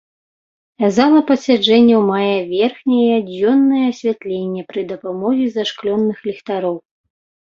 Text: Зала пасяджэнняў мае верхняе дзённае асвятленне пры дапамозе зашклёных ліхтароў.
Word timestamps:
Зала 0.93 1.19
пасяджэнняў 1.31 2.01
мае 2.11 2.31
верхняе 2.53 3.17
дзённае 3.27 3.81
асвятленне 3.91 4.63
пры 4.71 4.81
дапамозе 4.93 5.45
зашклёных 5.59 6.17
ліхтароў. 6.31 6.75